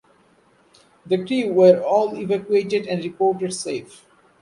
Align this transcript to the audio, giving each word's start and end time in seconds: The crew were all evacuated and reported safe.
The 1.05 1.23
crew 1.23 1.53
were 1.53 1.79
all 1.83 2.17
evacuated 2.17 2.87
and 2.87 3.03
reported 3.03 3.53
safe. 3.53 4.03